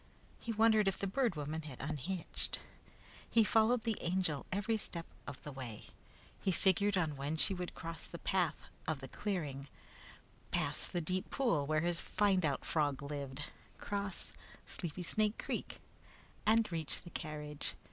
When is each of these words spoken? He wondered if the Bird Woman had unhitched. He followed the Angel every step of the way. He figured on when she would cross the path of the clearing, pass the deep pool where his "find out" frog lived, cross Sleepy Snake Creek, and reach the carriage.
He 0.39 0.51
wondered 0.51 0.87
if 0.87 0.97
the 0.97 1.05
Bird 1.05 1.35
Woman 1.35 1.61
had 1.61 1.79
unhitched. 1.79 2.57
He 3.29 3.43
followed 3.43 3.83
the 3.83 3.99
Angel 4.01 4.47
every 4.51 4.75
step 4.77 5.05
of 5.27 5.39
the 5.43 5.51
way. 5.51 5.89
He 6.39 6.51
figured 6.51 6.97
on 6.97 7.15
when 7.17 7.37
she 7.37 7.53
would 7.53 7.75
cross 7.75 8.07
the 8.07 8.17
path 8.17 8.63
of 8.87 8.99
the 8.99 9.07
clearing, 9.07 9.67
pass 10.49 10.87
the 10.87 11.01
deep 11.01 11.29
pool 11.29 11.67
where 11.67 11.81
his 11.81 11.99
"find 11.99 12.43
out" 12.43 12.65
frog 12.65 13.03
lived, 13.03 13.43
cross 13.77 14.33
Sleepy 14.65 15.03
Snake 15.03 15.37
Creek, 15.37 15.79
and 16.47 16.71
reach 16.71 17.03
the 17.03 17.11
carriage. 17.11 17.75